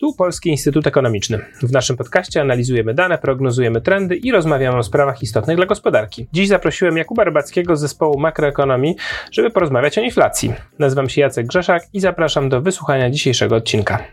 Tu 0.00 0.14
Polski 0.14 0.50
Instytut 0.50 0.86
Ekonomiczny. 0.86 1.38
W 1.62 1.72
naszym 1.72 1.96
podcaście 1.96 2.40
analizujemy 2.40 2.94
dane, 2.94 3.18
prognozujemy 3.18 3.80
trendy 3.80 4.16
i 4.16 4.32
rozmawiamy 4.32 4.78
o 4.78 4.82
sprawach 4.82 5.22
istotnych 5.22 5.56
dla 5.56 5.66
gospodarki. 5.66 6.26
Dziś 6.32 6.48
zaprosiłem 6.48 6.96
Jakuba 6.96 7.24
Rybackiego 7.24 7.76
z 7.76 7.80
zespołu 7.80 8.18
makroekonomii, 8.18 8.96
żeby 9.32 9.50
porozmawiać 9.50 9.98
o 9.98 10.00
inflacji. 10.00 10.52
Nazywam 10.78 11.08
się 11.08 11.20
Jacek 11.20 11.46
Grzeszak 11.46 11.82
i 11.92 12.00
zapraszam 12.00 12.48
do 12.48 12.60
wysłuchania 12.60 13.10
dzisiejszego 13.10 13.56
odcinka. 13.56 14.04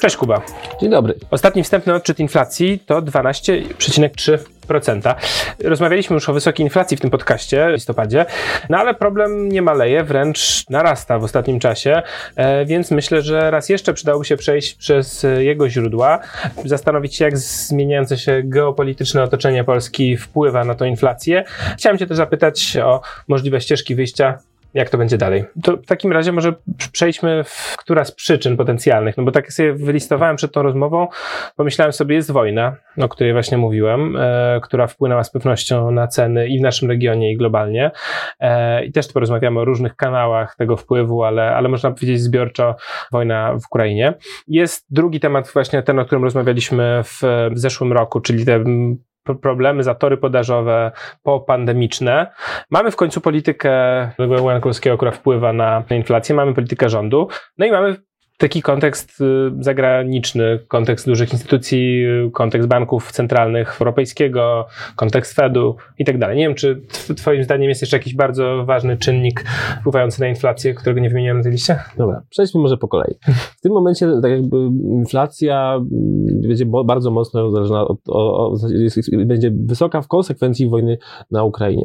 Cześć 0.00 0.16
Kuba. 0.16 0.42
Dzień 0.80 0.90
dobry. 0.90 1.14
Ostatni 1.30 1.62
wstępny 1.62 1.94
odczyt 1.94 2.20
inflacji 2.20 2.78
to 2.86 3.02
12,3%. 3.02 4.53
Rozmawialiśmy 5.64 6.14
już 6.14 6.28
o 6.28 6.32
wysokiej 6.32 6.66
inflacji 6.66 6.96
w 6.96 7.00
tym 7.00 7.10
podcaście 7.10 7.66
w 7.68 7.72
listopadzie, 7.72 8.26
no 8.70 8.78
ale 8.78 8.94
problem 8.94 9.48
nie 9.48 9.62
maleje, 9.62 10.04
wręcz 10.04 10.70
narasta 10.70 11.18
w 11.18 11.24
ostatnim 11.24 11.60
czasie, 11.60 12.02
e, 12.36 12.64
więc 12.64 12.90
myślę, 12.90 13.22
że 13.22 13.50
raz 13.50 13.68
jeszcze 13.68 13.94
przydałoby 13.94 14.24
się 14.24 14.36
przejść 14.36 14.74
przez 14.74 15.26
jego 15.38 15.68
źródła, 15.68 16.18
zastanowić 16.64 17.16
się, 17.16 17.24
jak 17.24 17.38
zmieniające 17.38 18.18
się 18.18 18.42
geopolityczne 18.44 19.22
otoczenie 19.22 19.64
Polski 19.64 20.16
wpływa 20.16 20.64
na 20.64 20.74
tą 20.74 20.84
inflację. 20.84 21.44
Chciałem 21.78 21.98
Cię 21.98 22.06
też 22.06 22.16
zapytać 22.16 22.76
o 22.76 23.00
możliwe 23.28 23.60
ścieżki 23.60 23.94
wyjścia 23.94 24.38
jak 24.74 24.90
to 24.90 24.98
będzie 24.98 25.18
dalej. 25.18 25.44
To 25.62 25.76
w 25.76 25.86
takim 25.86 26.12
razie 26.12 26.32
może 26.32 26.54
przejdźmy 26.92 27.44
w 27.44 27.74
która 27.76 28.04
z 28.04 28.12
przyczyn 28.12 28.56
potencjalnych, 28.56 29.16
no 29.16 29.22
bo 29.22 29.30
tak 29.30 29.52
sobie 29.52 29.72
wylistowałem 29.72 30.36
przed 30.36 30.52
tą 30.52 30.62
rozmową, 30.62 31.08
pomyślałem 31.56 31.92
sobie, 31.92 32.16
jest 32.16 32.30
wojna, 32.30 32.76
o 32.98 33.08
której 33.08 33.32
właśnie 33.32 33.58
mówiłem, 33.58 34.16
e, 34.16 34.60
która 34.62 34.86
wpłynęła 34.86 35.24
z 35.24 35.30
pewnością 35.30 35.90
na 35.90 36.06
ceny 36.06 36.48
i 36.48 36.58
w 36.58 36.62
naszym 36.62 36.88
regionie, 36.88 37.32
i 37.32 37.36
globalnie. 37.36 37.90
E, 38.40 38.84
I 38.84 38.92
też 38.92 39.06
tu 39.06 39.12
porozmawiamy 39.12 39.60
o 39.60 39.64
różnych 39.64 39.96
kanałach 39.96 40.56
tego 40.56 40.76
wpływu, 40.76 41.24
ale, 41.24 41.54
ale 41.54 41.68
można 41.68 41.90
powiedzieć 41.90 42.20
zbiorczo 42.20 42.76
wojna 43.12 43.52
w 43.52 43.66
Ukrainie. 43.66 44.14
Jest 44.48 44.86
drugi 44.90 45.20
temat, 45.20 45.50
właśnie 45.52 45.82
ten, 45.82 45.98
o 45.98 46.04
którym 46.04 46.24
rozmawialiśmy 46.24 47.00
w, 47.04 47.20
w 47.50 47.58
zeszłym 47.58 47.92
roku, 47.92 48.20
czyli 48.20 48.46
te 48.46 48.64
problemy, 49.42 49.82
zatory 49.82 50.16
podażowe 50.16 50.92
popandemiczne. 51.22 52.26
Mamy 52.70 52.90
w 52.90 52.96
końcu 52.96 53.20
politykę 53.20 53.70
Nowego 54.18 54.50
Jankowskiego, 54.50 54.96
która 54.96 55.10
wpływa 55.10 55.52
na 55.52 55.82
inflację, 55.90 56.34
mamy 56.34 56.54
politykę 56.54 56.88
rządu, 56.88 57.28
no 57.58 57.66
i 57.66 57.70
mamy 57.70 57.96
taki 58.38 58.62
kontekst 58.62 59.20
y, 59.20 59.24
zagraniczny, 59.60 60.58
kontekst 60.68 61.06
dużych 61.06 61.32
instytucji, 61.32 62.04
kontekst 62.32 62.68
banków 62.68 63.12
centralnych 63.12 63.80
europejskiego, 63.80 64.66
kontekst 64.96 65.34
Fedu 65.34 65.76
i 65.98 66.04
tak 66.04 66.18
dalej. 66.18 66.36
Nie 66.36 66.44
wiem, 66.44 66.54
czy 66.54 66.80
Twoim 67.16 67.44
zdaniem 67.44 67.68
jest 67.68 67.80
jeszcze 67.80 67.96
jakiś 67.96 68.14
bardzo 68.14 68.64
ważny 68.64 68.96
czynnik 68.96 69.44
wpływający 69.80 70.20
na 70.20 70.28
inflację, 70.28 70.74
którego 70.74 71.00
nie 71.00 71.08
wymieniłem 71.08 71.36
na 71.36 71.42
tej 71.42 71.52
liście? 71.52 71.78
Dobra, 71.96 72.22
przejdźmy 72.30 72.60
może 72.60 72.76
po 72.76 72.88
kolei. 72.88 73.14
W 73.58 73.60
tym 73.60 73.72
momencie 73.72 74.08
tak 74.22 74.30
jakby 74.30 74.56
inflacja 74.98 75.74
mm, 75.74 76.40
będzie 76.48 76.66
bardzo 76.84 77.10
mocno 77.10 77.50
zależna 77.50 77.88
od, 77.88 77.98
od, 78.08 78.62
od, 78.64 78.70
będzie 79.26 79.52
wysoka 79.54 80.02
w 80.02 80.08
konsekwencji 80.08 80.68
wojny 80.68 80.98
na 81.30 81.44
Ukrainie. 81.44 81.84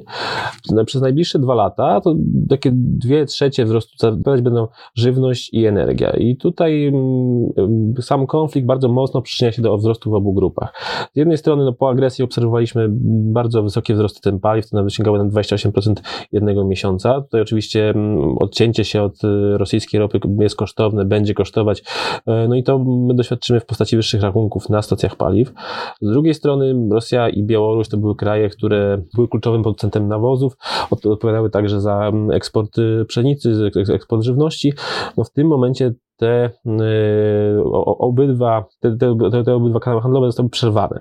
Przez 0.85 1.01
najbliższe 1.01 1.39
dwa 1.39 1.53
lata 1.53 2.01
to 2.01 2.15
takie 2.49 2.71
dwie 2.73 3.25
trzecie 3.25 3.65
wzrostu 3.65 4.17
będą 4.25 4.67
żywność 4.95 5.53
i 5.53 5.65
energia. 5.65 6.11
I 6.11 6.38
tutaj 6.39 6.87
mm, 6.87 7.93
sam 8.01 8.27
konflikt 8.27 8.67
bardzo 8.67 8.89
mocno 8.89 9.21
przyczynia 9.21 9.51
się 9.51 9.61
do 9.61 9.77
wzrostu 9.77 10.11
w 10.11 10.13
obu 10.13 10.33
grupach. 10.33 10.73
Z 11.13 11.17
jednej 11.17 11.37
strony 11.37 11.65
no, 11.65 11.73
po 11.73 11.89
agresji 11.89 12.23
obserwowaliśmy 12.23 12.87
bardzo 13.33 13.63
wysokie 13.63 13.93
wzrosty 13.93 14.19
cen 14.21 14.39
paliw, 14.39 14.69
to 14.69 14.77
nawet 14.77 14.93
sięgały 14.93 15.19
na 15.19 15.25
28% 15.25 15.93
jednego 16.31 16.65
miesiąca. 16.65 17.21
Tutaj 17.21 17.41
oczywiście 17.41 17.89
mm, 17.89 18.37
odcięcie 18.37 18.85
się 18.85 19.03
od 19.03 19.23
y, 19.23 19.57
rosyjskiej 19.57 19.99
ropy 19.99 20.19
jest 20.39 20.55
kosztowne, 20.55 21.05
będzie 21.05 21.33
kosztować, 21.33 21.83
e, 22.25 22.47
no 22.47 22.55
i 22.55 22.63
to 22.63 22.79
my 22.79 23.13
doświadczymy 23.13 23.59
w 23.59 23.65
postaci 23.65 23.95
wyższych 23.95 24.21
rachunków 24.21 24.69
na 24.69 24.81
stacjach 24.81 25.15
paliw. 25.15 25.53
Z 26.01 26.11
drugiej 26.11 26.33
strony 26.33 26.87
Rosja 26.91 27.29
i 27.29 27.43
Białoruś 27.43 27.89
to 27.89 27.97
były 27.97 28.15
kraje, 28.15 28.49
które 28.49 29.01
były 29.15 29.27
kluczowym 29.27 29.63
producentem 29.63 30.07
nawozów, 30.07 30.57
odpowiadały 30.91 31.49
także 31.49 31.81
za 31.81 32.07
mm, 32.07 32.31
eksport 32.31 32.75
pszenicy, 33.07 33.71
eksport 33.93 34.23
żywności. 34.23 34.73
No 35.17 35.23
w 35.23 35.29
tym 35.29 35.47
momencie 35.47 35.93
te 36.19 36.49
y, 36.65 37.63
obydwa, 37.85 38.65
te, 38.79 38.97
te, 38.97 39.43
te, 39.45 39.55
obydwa 39.55 39.79
kanały 39.79 40.01
handlowe 40.01 40.27
zostały 40.27 40.49
przerwane. 40.49 40.99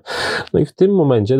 No 0.55 0.61
i 0.61 0.67
w 0.67 0.75
tym 0.75 0.95
momencie 0.95 1.39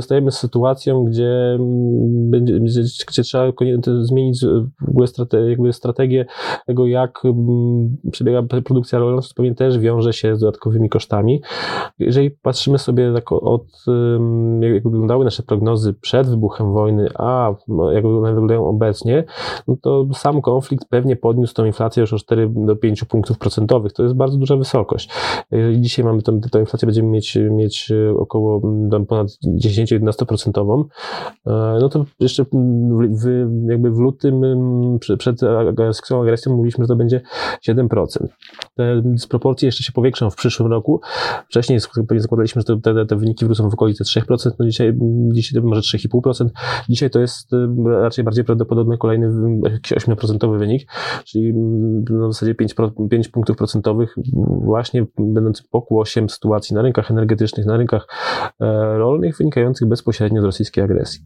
stajemy 0.00 0.30
z 0.30 0.38
sytuacją, 0.38 1.04
gdzie, 1.04 1.56
mm, 1.58 2.30
będzie, 2.30 2.60
gdzie 3.08 3.22
trzeba 3.22 3.52
zmienić 4.00 4.44
w 4.80 4.88
ogóle 4.88 5.06
strategię, 5.06 5.50
jakby 5.50 5.72
strategię 5.72 6.26
tego, 6.66 6.86
jak 6.86 7.24
mm, 7.24 7.96
przebiega 8.12 8.42
produkcja 8.64 8.98
rolna, 8.98 9.22
to 9.22 9.28
pewnie 9.36 9.54
też 9.54 9.78
wiąże 9.78 10.12
się 10.12 10.36
z 10.36 10.40
dodatkowymi 10.40 10.88
kosztami. 10.88 11.42
Jeżeli 11.98 12.30
patrzymy 12.30 12.78
sobie 12.78 13.12
tak 13.14 13.32
od, 13.32 13.66
jak 14.60 14.82
wyglądały 14.82 15.24
nasze 15.24 15.42
prognozy 15.42 15.94
przed 15.94 16.28
wybuchem 16.28 16.72
wojny, 16.72 17.08
a 17.14 17.54
jak 17.92 18.04
one 18.04 18.30
wyglądają 18.30 18.66
obecnie, 18.66 19.24
no 19.68 19.76
to 19.82 20.06
sam 20.14 20.42
konflikt 20.42 20.88
pewnie 20.88 21.16
podniósł 21.16 21.54
tą 21.54 21.64
inflację 21.64 22.00
już 22.00 22.12
o 22.12 22.18
4 22.18 22.50
do 22.56 22.76
5 22.76 23.04
punktów 23.12 23.38
procentowych. 23.38 23.92
To 23.92 24.02
jest 24.02 24.14
bardzo 24.14 24.38
duża 24.38 24.56
wysokość. 24.56 25.10
Jeżeli 25.50 25.80
dzisiaj 25.80 26.04
mamy 26.04 26.22
tę, 26.22 26.40
tę 26.52 26.60
inflację, 26.60 26.86
będziemy 26.86 27.08
mieć, 27.08 27.38
mieć 27.50 27.92
około 28.16 28.60
ponad 29.08 29.28
10-11%, 29.46 30.84
e, 31.46 31.78
no 31.80 31.88
to 31.88 32.04
jeszcze 32.20 32.44
w, 33.10 33.46
jakby 33.68 33.90
w 33.90 33.98
lutym 33.98 34.40
przed 35.18 35.42
agresją, 35.42 36.22
agresją 36.22 36.56
mówiliśmy, 36.56 36.84
że 36.84 36.88
to 36.88 36.96
będzie 36.96 37.20
7%. 37.68 38.06
Te 38.74 39.02
dysproporcje 39.04 39.66
jeszcze 39.66 39.84
się 39.84 39.92
powiększą 39.92 40.30
w 40.30 40.36
przyszłym 40.36 40.70
roku. 40.70 41.00
Wcześniej 41.48 41.80
zakładaliśmy, 42.16 42.62
że 42.68 42.80
te, 42.80 43.06
te 43.06 43.16
wyniki 43.16 43.44
wrócą 43.44 43.70
w 43.70 43.74
okolice 43.74 44.04
3%, 44.04 44.50
no 44.58 44.66
dzisiaj, 44.66 44.92
dzisiaj 45.32 45.62
może 45.62 45.80
3,5%. 45.80 46.48
Dzisiaj 46.88 47.10
to 47.10 47.20
jest 47.20 47.50
raczej 47.86 48.24
bardziej 48.24 48.44
prawdopodobny 48.44 48.98
kolejny 48.98 49.30
8% 49.30 50.58
wynik, 50.58 50.88
czyli 51.24 51.52
no 52.10 52.28
w 52.28 52.32
zasadzie 52.32 52.54
5%, 52.54 53.01
5 53.10 53.28
punktów 53.28 53.56
procentowych 53.56 54.16
właśnie 54.64 55.06
będący 55.18 55.62
pokłosiem 55.70 56.28
sytuacji 56.28 56.74
na 56.74 56.82
rynkach 56.82 57.10
energetycznych, 57.10 57.66
na 57.66 57.76
rynkach 57.76 58.06
e, 58.60 58.98
rolnych 58.98 59.36
wynikających 59.36 59.88
bezpośrednio 59.88 60.42
z 60.42 60.44
rosyjskiej 60.44 60.84
agresji. 60.84 61.24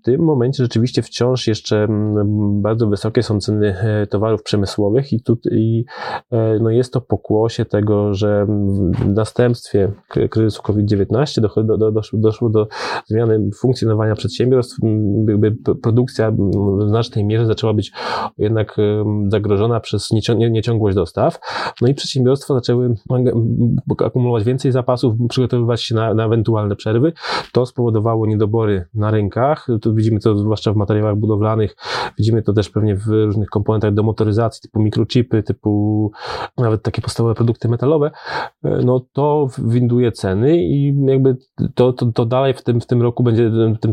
W 0.00 0.04
tym 0.04 0.20
momencie 0.20 0.62
rzeczywiście 0.62 1.02
wciąż 1.02 1.46
jeszcze 1.46 1.84
mm, 1.84 2.62
bardzo 2.62 2.86
wysokie 2.86 3.22
są 3.22 3.40
ceny 3.40 3.78
e, 3.78 4.06
towarów 4.06 4.42
przemysłowych 4.42 5.12
i, 5.12 5.22
tu, 5.22 5.38
i 5.50 5.84
e, 6.30 6.58
no 6.60 6.70
jest 6.70 6.92
to 6.92 7.00
pokłosie 7.00 7.64
tego, 7.64 8.14
że 8.14 8.46
w 8.98 9.12
następstwie 9.14 9.92
kryzysu 10.30 10.62
COVID-19 10.62 11.40
doszło 11.40 11.62
do, 11.62 11.92
doszło, 11.92 12.18
doszło 12.18 12.50
do 12.50 12.68
zmiany 13.06 13.50
funkcjonowania 13.60 14.14
przedsiębiorstw, 14.14 14.76
jakby 15.28 15.56
produkcja 15.82 16.30
w 16.30 16.88
znacznej 16.88 17.24
mierze 17.24 17.46
zaczęła 17.46 17.74
być 17.74 17.92
jednak 18.38 18.76
zagrożona 19.28 19.80
przez 19.80 20.10
nieciągłość 20.50 20.95
dostaw. 20.96 21.40
No 21.80 21.88
i 21.88 21.94
przedsiębiorstwa 21.94 22.54
zaczęły 22.54 22.94
akumulować 24.04 24.44
więcej 24.44 24.72
zapasów, 24.72 25.14
przygotowywać 25.28 25.82
się 25.82 25.94
na, 25.94 26.14
na 26.14 26.24
ewentualne 26.24 26.76
przerwy. 26.76 27.12
To 27.52 27.66
spowodowało 27.66 28.26
niedobory 28.26 28.84
na 28.94 29.10
rynkach. 29.10 29.66
Tu 29.82 29.94
widzimy 29.94 30.20
to 30.20 30.36
zwłaszcza 30.36 30.72
w 30.72 30.76
materiałach 30.76 31.16
budowlanych, 31.16 31.76
widzimy 32.18 32.42
to 32.42 32.52
też 32.52 32.70
pewnie 32.70 32.96
w 32.96 33.06
różnych 33.06 33.48
komponentach 33.48 33.94
do 33.94 34.02
motoryzacji, 34.02 34.62
typu 34.62 34.80
mikrochipy, 34.80 35.42
typu 35.42 36.10
nawet 36.58 36.82
takie 36.82 37.02
podstawowe 37.02 37.34
produkty 37.34 37.68
metalowe. 37.68 38.10
No 38.62 39.00
to 39.12 39.48
winduje 39.58 40.12
ceny 40.12 40.56
i 40.56 40.94
jakby 41.06 41.36
to, 41.74 41.92
to, 41.92 42.06
to 42.06 42.26
dalej 42.26 42.54
w 42.54 42.62
tym, 42.62 42.80
w 42.80 42.86
tym 42.86 43.02
roku 43.02 43.22
będzie, 43.22 43.50
w 43.50 43.78
tym, 43.80 43.92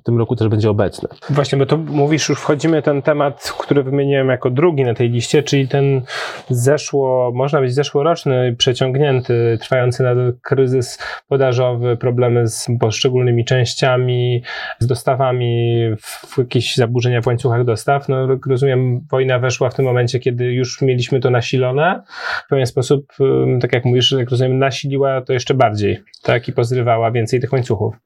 w 0.00 0.02
tym 0.02 0.18
roku 0.18 0.36
też 0.36 0.48
będzie 0.48 0.70
obecne. 0.70 1.08
Właśnie, 1.30 1.58
bo 1.58 1.66
to 1.66 1.76
mówisz, 1.76 2.28
już 2.28 2.40
wchodzimy 2.40 2.82
ten 2.82 3.02
temat, 3.02 3.52
który 3.58 3.82
wymieniłem 3.82 4.28
jako 4.28 4.50
drugi 4.50 4.84
na 4.84 4.94
tej 4.94 5.10
liście, 5.10 5.42
czyli 5.42 5.68
ten 5.68 6.02
zeszło, 6.50 7.32
można 7.34 7.60
być 7.60 7.74
zeszłoroczny, 7.74 8.56
przeciągnięty, 8.58 9.58
trwający 9.60 10.02
nadal 10.02 10.34
kryzys 10.42 10.98
podażowy, 11.28 11.96
problemy 11.96 12.46
z 12.46 12.68
poszczególnymi 12.80 13.44
częściami, 13.44 14.42
z 14.78 14.86
dostawami, 14.86 15.80
w 16.00 16.38
jakieś 16.38 16.76
zaburzenia 16.76 17.20
w 17.20 17.26
łańcuchach 17.26 17.64
dostaw. 17.64 18.08
No, 18.08 18.28
rozumiem, 18.46 19.00
wojna 19.10 19.38
weszła 19.38 19.70
w 19.70 19.74
tym 19.74 19.84
momencie, 19.84 20.18
kiedy 20.18 20.44
już 20.44 20.82
mieliśmy 20.82 21.20
to 21.20 21.30
nasilone. 21.30 22.02
W 22.46 22.48
pewien 22.48 22.66
sposób, 22.66 23.12
tak 23.60 23.72
jak 23.72 23.84
mówisz, 23.84 24.12
jak 24.12 24.30
rozumiem, 24.30 24.58
nasiliła 24.58 25.20
to 25.20 25.32
jeszcze 25.32 25.54
bardziej, 25.54 25.98
tak, 26.22 26.48
i 26.48 26.52
pozrywała 26.52 27.10
więcej 27.10 27.40
tych 27.40 27.52
łańcuchów. 27.52 28.05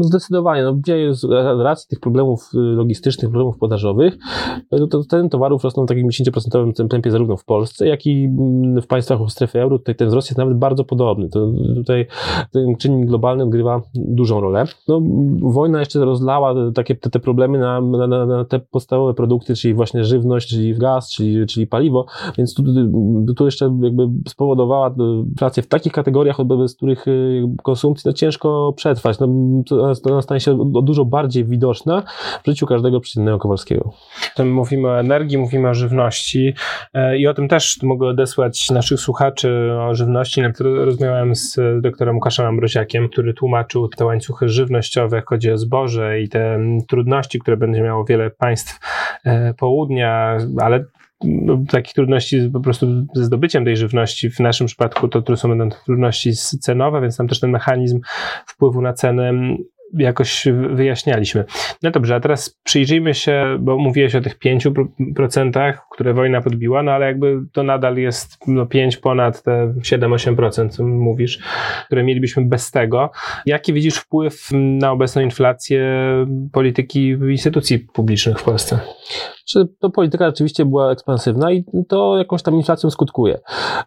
Zdecydowanie. 0.00 0.62
No, 0.62 0.76
dzieje 0.86 1.14
z 1.14 1.24
racji 1.60 1.88
tych 1.88 2.00
problemów 2.00 2.50
y, 2.54 2.58
logistycznych, 2.58 3.30
problemów 3.30 3.58
podażowych, 3.58 4.18
to, 4.70 4.86
to 4.86 5.04
ceny 5.04 5.28
towarów 5.28 5.64
rosną 5.64 5.84
w 5.84 5.88
takim 5.88 6.08
10% 6.08 6.88
tempie 6.88 7.10
zarówno 7.10 7.36
w 7.36 7.44
Polsce, 7.44 7.86
jak 7.86 8.06
i 8.06 8.24
mm, 8.24 8.82
w 8.82 8.86
państwach 8.86 9.20
w 9.20 9.30
strefie 9.30 9.62
euro. 9.62 9.78
Tutaj 9.78 9.94
ten 9.94 10.08
wzrost 10.08 10.28
jest 10.28 10.38
nawet 10.38 10.58
bardzo 10.58 10.84
podobny. 10.84 11.28
To, 11.28 11.52
tutaj 11.76 12.06
ten 12.52 12.76
czynnik 12.76 13.06
globalny 13.06 13.44
odgrywa 13.44 13.82
dużą 13.94 14.40
rolę. 14.40 14.64
No, 14.88 15.00
wojna 15.42 15.80
jeszcze 15.80 16.04
rozlała 16.04 16.54
takie 16.74 16.96
te, 16.96 17.10
te 17.10 17.20
problemy 17.20 17.58
na, 17.58 17.80
na, 17.80 18.26
na, 18.26 18.44
te 18.44 18.58
podstawowe 18.58 19.14
produkty, 19.14 19.54
czyli 19.54 19.74
właśnie 19.74 20.04
żywność, 20.04 20.48
czyli 20.48 20.74
gaz, 20.74 21.10
czyli, 21.10 21.46
czyli 21.46 21.66
paliwo, 21.66 22.06
więc 22.38 22.54
tu, 22.54 22.62
tu 23.36 23.44
jeszcze 23.44 23.78
jakby 23.82 24.08
spowodowała 24.28 24.94
inflację 25.28 25.62
w 25.62 25.68
takich 25.68 25.92
kategoriach, 25.92 26.44
bez 26.44 26.76
których 26.76 27.08
y, 27.08 27.42
konsumpcji 27.62 28.08
no, 28.08 28.12
ciężko 28.12 28.72
przetrwać. 28.76 29.18
No, 29.18 29.28
ona 30.04 30.22
stanie 30.22 30.40
się 30.40 30.58
dużo 30.82 31.04
bardziej 31.04 31.44
widoczna 31.44 32.02
w 32.42 32.46
życiu 32.46 32.66
każdego 32.66 33.00
przeciętnego 33.00 33.38
Kowalskiego. 33.38 33.92
Mówimy 34.44 34.88
o 34.88 35.00
energii, 35.00 35.38
mówimy 35.38 35.68
o 35.68 35.74
żywności 35.74 36.54
e, 36.94 37.18
i 37.18 37.26
o 37.26 37.34
tym 37.34 37.48
też 37.48 37.78
mogę 37.82 38.06
odesłać 38.06 38.70
naszych 38.70 39.00
słuchaczy 39.00 39.72
o 39.80 39.94
żywności, 39.94 40.42
na 40.42 40.52
rozmawiałem 40.60 41.34
z 41.34 41.56
doktorem 41.80 42.14
Łukaszem 42.14 42.46
Ambroziakiem, 42.46 43.08
który 43.08 43.34
tłumaczył 43.34 43.88
te 43.88 44.04
łańcuchy 44.04 44.48
żywnościowe, 44.48 45.16
jak 45.16 45.28
chodzi 45.28 45.50
o 45.50 45.58
zboże 45.58 46.20
i 46.20 46.28
te 46.28 46.58
trudności, 46.88 47.38
które 47.38 47.56
będzie 47.56 47.82
miało 47.82 48.04
wiele 48.04 48.30
państw 48.30 48.80
e, 49.24 49.54
południa, 49.54 50.38
ale 50.60 50.84
takich 51.70 51.94
trudności 51.94 52.50
po 52.52 52.60
prostu 52.60 52.86
ze 53.14 53.24
zdobyciem 53.24 53.64
tej 53.64 53.76
żywności. 53.76 54.30
W 54.30 54.40
naszym 54.40 54.66
przypadku 54.66 55.08
to, 55.08 55.22
to 55.22 55.36
są 55.36 55.48
będą 55.48 55.70
trudności 55.70 56.32
cenowe, 56.60 57.00
więc 57.00 57.16
tam 57.16 57.28
też 57.28 57.40
ten 57.40 57.50
mechanizm 57.50 58.00
wpływu 58.46 58.82
na 58.82 58.92
cenę 58.92 59.32
jakoś 59.94 60.46
wyjaśnialiśmy. 60.70 61.44
No 61.82 61.90
dobrze, 61.90 62.14
a 62.14 62.20
teraz 62.20 62.58
przyjrzyjmy 62.64 63.14
się, 63.14 63.56
bo 63.60 63.78
mówiłeś 63.78 64.14
o 64.14 64.20
tych 64.20 64.38
5%, 64.38 65.72
które 65.92 66.14
wojna 66.14 66.40
podbiła, 66.40 66.82
no 66.82 66.92
ale 66.92 67.06
jakby 67.06 67.40
to 67.52 67.62
nadal 67.62 67.96
jest 67.96 68.38
no 68.46 68.66
5 68.66 68.96
ponad 68.96 69.42
te 69.42 69.74
7-8%, 69.80 70.84
mówisz, 70.84 71.38
które 71.86 72.04
mielibyśmy 72.04 72.44
bez 72.44 72.70
tego. 72.70 73.10
Jaki 73.46 73.72
widzisz 73.72 73.96
wpływ 73.96 74.48
na 74.52 74.92
obecną 74.92 75.22
inflację 75.22 75.82
polityki 76.52 77.08
instytucji 77.08 77.78
publicznych 77.78 78.38
w 78.38 78.44
Polsce? 78.44 78.78
Że 79.48 79.64
to 79.78 79.90
polityka 79.90 80.26
rzeczywiście 80.26 80.64
była 80.64 80.90
ekspansywna 80.90 81.52
i 81.52 81.64
to 81.88 82.18
jakąś 82.18 82.42
tam 82.42 82.54
inflacją 82.54 82.90
skutkuje. 82.90 83.38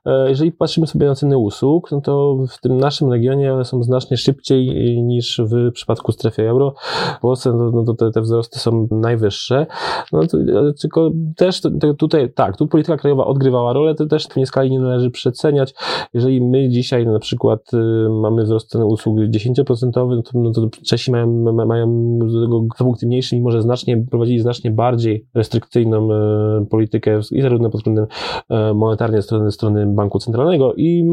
E, 0.06 0.30
jeżeli 0.30 0.52
patrzymy 0.52 0.88
sobie 0.88 1.08
na 1.08 1.16
ceny 1.16 1.38
usług, 1.38 1.92
no 1.92 2.02
to 2.02 2.38
w 2.50 2.62
tym 2.62 2.78
naszym 2.78 3.12
regionie 3.12 3.54
one 3.54 3.66
są 3.66 3.84
znacznie 3.84 4.18
szybciej 4.18 4.68
niż 5.04 5.42
w 5.46 5.72
przypadku 5.72 6.12
strefy 6.12 6.50
euro. 6.50 6.74
W 7.18 7.22
Polsce 7.22 7.54
no, 7.54 7.72
no 7.72 7.94
te, 7.94 8.12
te, 8.12 8.22
wzrosty 8.22 8.60
są 8.60 8.88
najwyższe. 8.92 9.66
No 10.12 10.28
to, 10.28 10.38
tylko 10.82 11.12
też 11.38 11.62
to, 11.62 11.70
tutaj, 11.98 12.34
tak, 12.34 12.58
tu 12.58 12.68
polityka 12.68 12.98
krajowa 12.98 13.26
odgrywała 13.26 13.74
rolę, 13.74 13.96
to 13.96 14.06
też 14.06 14.26
w 14.26 14.28
tej 14.28 14.46
skali 14.46 14.72
nie 14.72 14.80
należy 14.80 15.12
przeceniać. 15.12 15.74
Jeżeli 16.14 16.42
my 16.42 16.70
dzisiaj 16.70 17.06
na 17.06 17.20
przykład 17.20 17.74
y, 17.74 17.78
mamy 18.22 18.44
wzrost 18.44 18.70
ceny 18.70 18.86
usług 18.86 19.18
10%, 19.18 19.92
no 19.96 20.22
to, 20.22 20.40
no 20.40 20.52
to 20.52 20.70
Czesi 20.88 21.12
mają, 21.12 21.28
mają 21.66 22.18
tego 22.20 22.66
punkt 22.78 23.04
mniejszy, 23.04 23.36
mimo 23.36 23.52
że 23.52 23.62
znacznie, 23.62 24.06
prowadzili 24.10 24.40
znacznie 24.40 24.72
bardziej 24.72 25.28
restrykcyjną 25.52 26.14
e, 26.14 26.66
politykę 26.66 27.20
i 27.32 27.42
zarówno 27.42 27.70
pod 27.70 27.82
względem 27.82 28.06
e, 28.50 28.74
monetarnej 28.74 29.22
strony, 29.22 29.52
strony 29.52 29.86
banku 29.88 30.20
centralnego 30.20 30.74
i 30.78 31.04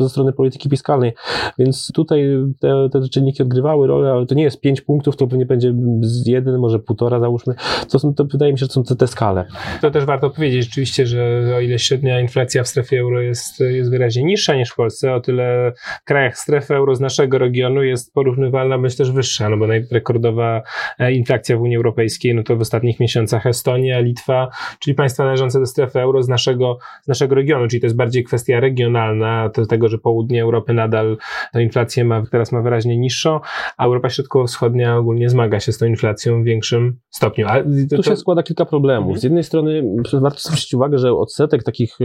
ze 0.00 0.08
strony 0.08 0.32
polityki 0.32 0.70
fiskalnej. 0.70 1.12
Więc 1.58 1.92
tutaj 1.94 2.24
te, 2.60 2.88
te 2.92 3.08
czynniki 3.08 3.42
odgrywały 3.42 3.86
rolę, 3.86 4.12
ale 4.12 4.26
to 4.26 4.34
nie 4.34 4.42
jest 4.42 4.60
5 4.60 4.80
punktów, 4.80 5.16
to 5.16 5.26
pewnie 5.26 5.46
będzie 5.46 5.74
z 6.00 6.26
jeden, 6.26 6.58
może 6.58 6.78
półtora 6.78 7.20
załóżmy. 7.20 7.54
To, 7.90 7.98
są, 7.98 8.14
to 8.14 8.24
wydaje 8.24 8.52
mi 8.52 8.58
się, 8.58 8.66
że 8.66 8.72
są 8.72 8.84
te, 8.84 8.96
te 8.96 9.06
skale. 9.06 9.44
To 9.80 9.90
też 9.90 10.04
warto 10.04 10.30
powiedzieć 10.30 10.64
rzeczywiście, 10.64 11.06
że 11.06 11.52
o 11.56 11.60
ile 11.60 11.78
średnia 11.78 12.20
inflacja 12.20 12.62
w 12.62 12.68
strefie 12.68 13.00
euro 13.00 13.20
jest, 13.20 13.60
jest 13.60 13.90
wyraźnie 13.90 14.24
niższa 14.24 14.54
niż 14.54 14.70
w 14.70 14.76
Polsce, 14.76 15.14
o 15.14 15.20
tyle 15.20 15.72
w 16.02 16.04
krajach 16.04 16.38
strefy 16.38 16.74
euro 16.74 16.94
z 16.94 17.00
naszego 17.00 17.38
regionu 17.38 17.82
jest 17.82 18.12
porównywalna, 18.12 18.78
bądź 18.78 18.96
też 18.96 19.12
wyższa, 19.12 19.48
no 19.48 19.56
bo 19.56 19.66
rekordowa 19.92 20.62
e, 20.98 21.12
inflacja 21.12 21.56
w 21.56 21.60
Unii 21.60 21.76
Europejskiej, 21.76 22.34
no 22.34 22.42
to 22.42 22.56
w 22.56 22.60
ostatnich 22.60 23.00
miesiącach 23.00 23.39
Czechach, 23.40 23.46
Estonia, 23.46 24.00
Litwa, 24.00 24.48
czyli 24.78 24.94
państwa 24.94 25.24
należące 25.24 25.60
do 25.60 25.66
strefy 25.66 26.00
euro 26.00 26.22
z 26.22 26.28
naszego, 26.28 26.78
z 27.02 27.08
naszego 27.08 27.34
regionu, 27.34 27.68
czyli 27.68 27.80
to 27.80 27.86
jest 27.86 27.96
bardziej 27.96 28.24
kwestia 28.24 28.60
regionalna, 28.60 29.50
to 29.54 29.66
tego, 29.66 29.88
że 29.88 29.98
południe 29.98 30.42
Europy 30.42 30.74
nadal 30.74 31.16
tę 31.52 31.62
inflację 31.62 32.04
ma, 32.04 32.22
teraz 32.30 32.52
ma 32.52 32.62
wyraźnie 32.62 32.98
niższą, 32.98 33.40
a 33.76 33.86
Europa 33.86 34.10
Środkowo-Wschodnia 34.10 34.96
ogólnie 34.96 35.28
zmaga 35.28 35.60
się 35.60 35.72
z 35.72 35.78
tą 35.78 35.86
inflacją 35.86 36.42
w 36.42 36.44
większym 36.44 36.96
stopniu. 37.10 37.46
A 37.48 37.56
to, 37.90 37.96
tu 37.96 38.02
się 38.02 38.16
składa 38.16 38.42
kilka 38.42 38.64
problemów. 38.64 39.18
Z 39.18 39.22
jednej 39.22 39.44
strony 39.44 39.82
warto 40.12 40.38
zwrócić 40.38 40.74
uwagę, 40.74 40.98
że 40.98 41.12
odsetek 41.12 41.62
takich 41.62 41.98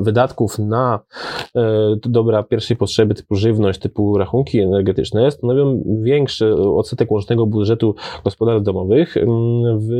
wydatków 0.00 0.58
na 0.58 1.00
e, 1.56 1.96
dobra 2.02 2.42
pierwszej 2.42 2.76
potrzeby 2.76 3.14
typu 3.14 3.34
żywność, 3.34 3.80
typu 3.80 4.18
rachunki 4.18 4.60
energetyczne 4.60 5.30
stanowią 5.30 5.82
większy 6.02 6.54
odsetek 6.54 7.10
łącznego 7.10 7.46
budżetu 7.46 7.94
gospodarstw 8.24 8.64
domowych 8.64 9.14
w 9.88 9.92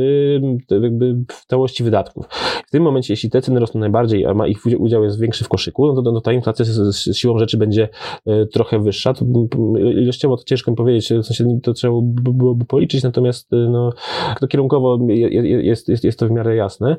jakby 0.71 1.15
w 1.31 1.45
całości 1.45 1.83
wydatków. 1.83 2.25
W 2.67 2.71
tym 2.71 2.83
momencie, 2.83 3.13
jeśli 3.13 3.29
te 3.29 3.41
ceny 3.41 3.59
rosną 3.59 3.79
najbardziej, 3.79 4.25
a 4.25 4.33
ma 4.33 4.47
ich 4.47 4.59
udział 4.79 5.03
jest 5.03 5.19
większy 5.19 5.43
w 5.43 5.49
koszyku, 5.49 5.93
no 5.93 6.01
to, 6.01 6.11
no, 6.11 6.21
ta 6.21 6.33
inflacja 6.33 6.65
z, 6.65 6.95
z, 6.95 7.17
siłą 7.17 7.37
rzeczy 7.37 7.57
będzie 7.57 7.89
e, 8.25 8.45
trochę 8.45 8.79
wyższa. 8.79 9.13
To, 9.13 9.25
ilościowo 9.77 10.37
to 10.37 10.43
ciężko 10.43 10.71
mi 10.71 10.77
powiedzieć, 10.77 11.13
w 11.13 11.25
sensie 11.25 11.59
to 11.63 11.73
trzeba 11.73 11.93
byłoby 12.03 12.65
policzyć, 12.65 13.03
natomiast 13.03 13.53
e, 13.53 13.55
no, 13.55 13.93
to 14.39 14.47
kierunkowo 14.47 14.99
jest, 15.09 15.89
jest, 15.89 16.03
jest 16.03 16.19
to 16.19 16.27
w 16.27 16.31
miarę 16.31 16.55
jasne. 16.55 16.95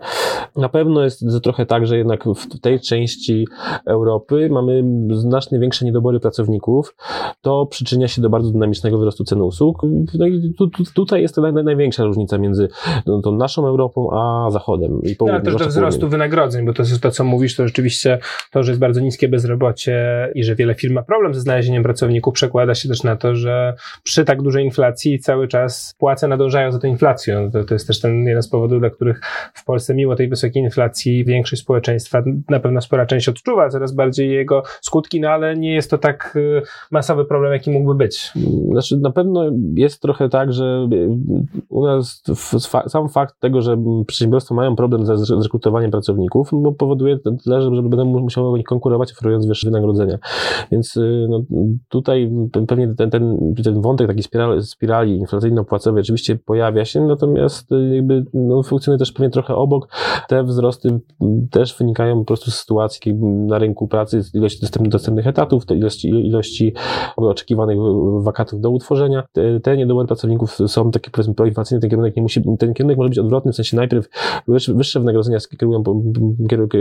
Na 0.56 0.69
pewno 0.69 1.05
jest 1.05 1.20
to 1.20 1.40
trochę 1.40 1.67
tak, 1.67 1.87
że 1.87 1.99
jednak 1.99 2.25
w 2.25 2.60
tej 2.60 2.81
części 2.81 3.46
Europy 3.87 4.49
mamy 4.50 4.84
znacznie 5.10 5.58
większe 5.58 5.84
niedobory 5.84 6.20
pracowników. 6.20 6.96
To 7.40 7.67
przyczynia 7.67 8.08
się 8.08 8.22
do 8.22 8.31
bardzo 8.31 8.50
dynamicznego 8.50 8.99
wzrostu 8.99 9.25
cen 9.25 9.40
usług. 9.43 9.82
No 10.19 10.26
i 10.26 10.55
tu, 10.58 10.69
tu, 10.69 10.84
tutaj 10.94 11.22
jest 11.22 11.34
to 11.34 11.52
największa 11.52 12.05
różnica 12.05 12.38
między 12.38 12.69
no, 13.06 13.22
tą 13.22 13.32
naszą 13.32 13.53
Europą 13.62 14.10
a 14.12 14.50
Zachodem 14.50 14.90
i 15.02 15.16
południem. 15.16 15.42
No, 15.44 15.50
ale 15.50 15.58
też 15.58 15.66
do 15.66 15.66
wzrostu 15.66 16.08
wynagrodzeń, 16.08 16.66
bo 16.66 16.72
to 16.72 16.82
jest 16.82 17.00
to, 17.00 17.10
co 17.10 17.24
mówisz, 17.24 17.56
to 17.56 17.66
rzeczywiście 17.66 18.18
to, 18.50 18.62
że 18.62 18.70
jest 18.70 18.80
bardzo 18.80 19.00
niskie 19.00 19.28
bezrobocie 19.28 20.28
i 20.34 20.44
że 20.44 20.54
wiele 20.54 20.74
firm 20.74 20.94
ma 20.94 21.02
problem 21.02 21.34
ze 21.34 21.40
znalezieniem 21.40 21.82
pracowników, 21.82 22.34
przekłada 22.34 22.74
się 22.74 22.88
też 22.88 23.02
na 23.02 23.16
to, 23.16 23.34
że 23.34 23.74
przy 24.02 24.24
tak 24.24 24.42
dużej 24.42 24.64
inflacji 24.64 25.18
cały 25.18 25.48
czas 25.48 25.94
płace 25.98 26.28
nadążają 26.28 26.72
za 26.72 26.78
tą 26.78 26.88
inflacją. 26.88 27.50
To, 27.50 27.64
to 27.64 27.74
jest 27.74 27.86
też 27.86 28.00
ten 28.00 28.24
jeden 28.24 28.42
z 28.42 28.48
powodów, 28.48 28.80
dla 28.80 28.90
których 28.90 29.20
w 29.54 29.64
Polsce, 29.64 29.94
mimo 29.94 30.16
tej 30.16 30.28
wysokiej 30.28 30.62
inflacji, 30.62 31.24
większość 31.24 31.62
społeczeństwa, 31.62 32.22
na 32.50 32.60
pewno 32.60 32.80
spora 32.80 33.06
część 33.06 33.28
odczuwa 33.28 33.68
coraz 33.68 33.92
bardziej 33.92 34.30
jego 34.30 34.62
skutki, 34.80 35.20
no 35.20 35.28
ale 35.28 35.56
nie 35.56 35.74
jest 35.74 35.90
to 35.90 35.98
tak 35.98 36.36
y, 36.36 36.62
masowy 36.90 37.24
problem, 37.24 37.52
jaki 37.52 37.70
mógłby 37.70 37.94
być. 37.94 38.32
Znaczy, 38.70 38.96
na 38.96 39.10
pewno 39.10 39.50
jest 39.74 40.02
trochę 40.02 40.28
tak, 40.28 40.52
że 40.52 40.88
u 41.68 41.86
nas 41.86 42.22
sam 42.88 43.08
fakt 43.08 43.33
tego, 43.40 43.62
że 43.62 43.76
przedsiębiorstwa 44.06 44.54
mają 44.54 44.76
problem 44.76 45.06
z 45.06 45.31
rekrutowaniem 45.31 45.90
pracowników, 45.90 46.50
bo 46.52 46.72
powoduje 46.72 47.19
tyle, 47.44 47.62
że 47.62 47.70
będą 47.70 48.04
musiały 48.04 48.62
konkurować 48.62 49.12
oferując 49.12 49.46
wyższe 49.46 49.67
wynagrodzenia. 49.67 50.19
Więc 50.72 50.96
y, 50.96 51.26
no, 51.31 51.43
tutaj 51.88 52.31
pewnie 52.69 52.94
ten, 52.94 53.10
ten, 53.10 53.55
ten 53.64 53.81
wątek 53.81 54.06
takiej 54.06 54.22
spirali, 54.22 54.62
spirali 54.62 55.20
inflacyjno-płacowej 55.20 56.00
oczywiście 56.00 56.36
pojawia 56.36 56.84
się, 56.84 57.00
natomiast 57.00 57.72
y, 57.72 57.94
jakby 57.94 58.24
no, 58.34 58.62
funkcjonuje 58.62 58.98
też 58.98 59.12
pewnie 59.12 59.31
trochę 59.31 59.55
obok. 59.55 59.88
Te 60.29 60.44
wzrosty 60.44 61.00
też 61.50 61.79
wynikają 61.79 62.19
po 62.19 62.24
prostu 62.24 62.50
z 62.50 62.55
sytuacji 62.55 63.14
na 63.46 63.58
rynku 63.58 63.88
pracy, 63.88 64.22
z 64.22 64.34
ilości 64.34 64.60
dostępnych, 64.60 64.93
dostępnych 64.93 65.26
etatów, 65.26 65.62
ilości, 65.70 66.08
ilości 66.08 66.74
oczekiwanych 67.17 67.79
wakatów 68.22 68.60
do 68.60 68.70
utworzenia. 68.70 69.22
Te, 69.32 69.60
te 69.60 69.76
niedobory 69.76 70.06
pracowników 70.06 70.58
są 70.67 70.91
takie 70.91 71.10
powiedzmy 71.10 71.34
proinflacyjne, 71.34 71.81
ten 71.81 71.91
kierunek 71.91 72.17
nie 72.17 72.22
musi, 72.22 72.43
ten 72.58 72.74
kierunek 72.74 72.96
może 72.96 73.08
być 73.08 73.19
odwrotny, 73.24 73.52
w 73.52 73.56
sensie 73.56 73.76
najpierw 73.76 74.08
wyższe 74.69 75.00
wynagrodzenia 75.00 75.38
kierują, 75.58 75.82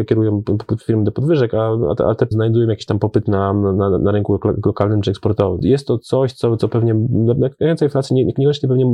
kierują 0.07 0.43
firmy 0.85 1.03
do 1.03 1.11
podwyżek, 1.11 1.53
a, 1.53 1.71
a 2.09 2.15
te 2.15 2.25
znajdują 2.29 2.69
jakiś 2.69 2.85
tam 2.85 2.99
popyt 2.99 3.27
na, 3.27 3.53
na, 3.53 3.97
na 3.97 4.11
rynku 4.11 4.39
lokalnym 4.65 5.01
czy 5.01 5.11
eksportowym. 5.11 5.59
Jest 5.61 5.87
to 5.87 5.97
coś, 5.97 6.33
co, 6.33 6.57
co 6.57 6.67
pewnie, 6.67 6.95
nakładająca 7.37 7.85
inflacja 7.85 8.15
nie, 8.15 8.25
niekoniecznie 8.25 8.69
pewnie 8.69 8.85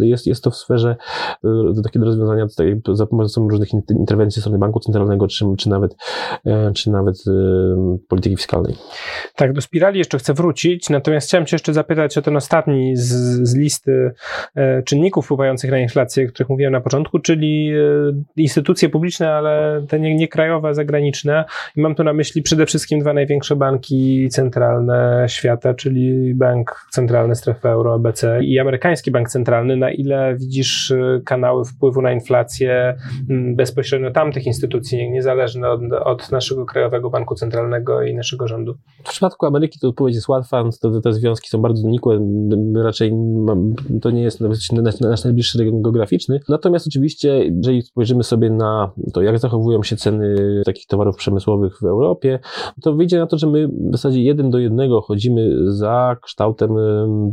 jest, 0.00 0.26
jest 0.26 0.44
to 0.44 0.50
w 0.50 0.56
sferze 0.56 0.96
do 1.74 1.82
takiego 1.82 2.04
rozwiązania 2.04 2.46
tutaj, 2.46 2.80
za 2.92 3.06
pomocą 3.06 3.48
różnych 3.48 3.68
interwencji 3.90 4.42
strony 4.42 4.58
banku 4.58 4.80
centralnego, 4.80 5.26
czy, 5.28 5.44
czy 5.58 5.68
nawet, 5.68 5.96
e, 6.46 6.72
czy 6.72 6.90
nawet 6.90 7.16
e, 7.26 7.98
polityki 8.08 8.36
fiskalnej. 8.36 8.74
Tak, 9.36 9.52
do 9.52 9.60
spirali 9.60 9.98
jeszcze 9.98 10.18
chcę 10.18 10.34
wrócić, 10.34 10.90
natomiast 10.90 11.28
chciałem 11.28 11.46
Cię 11.46 11.54
jeszcze 11.54 11.72
zapytać 11.72 12.18
o 12.18 12.22
ten 12.22 12.36
ostatni 12.36 12.96
z, 12.96 13.08
z 13.48 13.54
listy 13.54 14.12
e, 14.54 14.82
czynników 14.82 15.24
wpływających 15.24 15.70
na 15.70 15.78
inflację, 15.78 16.24
o 16.24 16.28
których 16.28 16.48
mówiłem 16.48 16.72
na 16.72 16.80
początku, 16.80 16.93
początku, 16.94 17.18
czyli 17.18 17.72
instytucje 18.36 18.88
publiczne, 18.88 19.32
ale 19.32 19.82
te 19.88 20.00
nie, 20.00 20.14
nie 20.14 20.28
krajowe, 20.28 20.74
zagraniczne. 20.74 21.44
I 21.76 21.80
mam 21.80 21.94
tu 21.94 22.04
na 22.04 22.12
myśli 22.12 22.42
przede 22.42 22.66
wszystkim 22.66 23.00
dwa 23.00 23.12
największe 23.12 23.56
banki 23.56 24.28
centralne 24.28 25.26
świata, 25.28 25.74
czyli 25.74 26.34
Bank 26.34 26.86
Centralny 26.90 27.34
Strefy 27.34 27.68
Euro, 27.68 27.94
ABC 27.94 28.44
i 28.44 28.58
amerykański 28.58 29.10
bank 29.10 29.28
centralny. 29.28 29.76
Na 29.76 29.90
ile 29.90 30.36
widzisz 30.36 30.92
kanały 31.24 31.64
wpływu 31.64 32.02
na 32.02 32.12
inflację 32.12 32.94
bezpośrednio 33.56 34.10
tamtych 34.10 34.46
instytucji, 34.46 35.10
niezależne 35.10 35.70
od, 35.70 35.80
od 36.04 36.32
naszego 36.32 36.66
krajowego 36.66 37.10
banku 37.10 37.34
centralnego 37.34 38.02
i 38.02 38.14
naszego 38.14 38.48
rządu? 38.48 38.74
W 39.04 39.08
przypadku 39.08 39.46
Ameryki 39.46 39.78
to 39.78 39.88
odpowiedź 39.88 40.14
jest 40.14 40.28
łatwa, 40.28 40.64
to 40.80 41.00
te 41.00 41.12
związki 41.12 41.48
są 41.48 41.58
bardzo 41.58 41.82
znikłe, 41.82 42.18
raczej 42.84 43.12
to 44.02 44.10
nie 44.10 44.22
jest 44.22 44.40
nasz 45.00 45.24
najbliższy 45.24 45.58
region 45.58 45.82
geograficzny. 45.82 46.40
Natomiast 46.48 46.83
oczywiście, 46.86 47.44
jeżeli 47.56 47.82
spojrzymy 47.82 48.22
sobie 48.22 48.50
na 48.50 48.90
to, 49.12 49.22
jak 49.22 49.38
zachowują 49.38 49.82
się 49.82 49.96
ceny 49.96 50.36
takich 50.64 50.86
towarów 50.86 51.16
przemysłowych 51.16 51.78
w 51.80 51.84
Europie, 51.84 52.38
to 52.82 52.94
wyjdzie 52.94 53.18
na 53.18 53.26
to, 53.26 53.38
że 53.38 53.46
my 53.46 53.68
w 53.68 53.92
zasadzie 53.92 54.22
jeden 54.22 54.50
do 54.50 54.58
jednego 54.58 55.00
chodzimy 55.00 55.72
za 55.72 56.16
kształtem 56.22 56.70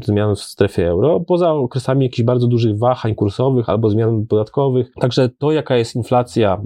zmian 0.03 0.35
w 0.35 0.39
strefie 0.39 0.87
euro, 0.87 1.19
poza 1.19 1.51
okresami 1.51 2.05
jakichś 2.05 2.23
bardzo 2.23 2.47
dużych 2.47 2.77
wahań 2.77 3.15
kursowych 3.15 3.69
albo 3.69 3.89
zmian 3.89 4.25
podatkowych. 4.25 4.91
Także 4.99 5.29
to, 5.29 5.51
jaka 5.51 5.77
jest 5.77 5.95
inflacja 5.95 6.61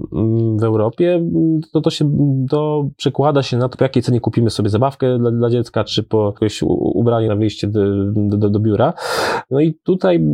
w 0.60 0.64
Europie, 0.64 1.30
to, 1.72 1.80
to 1.80 1.90
się 1.90 2.10
to 2.50 2.88
przekłada 2.96 3.42
się 3.42 3.56
na 3.56 3.68
to, 3.68 3.78
po 3.78 3.84
jakiej 3.84 4.02
cenie 4.02 4.20
kupimy 4.20 4.50
sobie 4.50 4.68
zabawkę 4.68 5.18
dla, 5.18 5.30
dla 5.30 5.50
dziecka, 5.50 5.84
czy 5.84 6.02
po 6.02 6.32
jakieś 6.34 6.62
ubranie 6.62 7.28
na 7.28 7.36
wyjście 7.36 7.66
do, 7.66 7.80
do, 8.14 8.50
do 8.50 8.60
biura. 8.60 8.92
No 9.50 9.60
i 9.60 9.74
tutaj 9.74 10.24